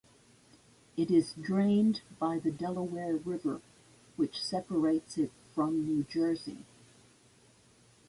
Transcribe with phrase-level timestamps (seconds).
[0.97, 3.61] It is drained by the Delaware River,
[4.15, 6.65] which separates it from New Jersey.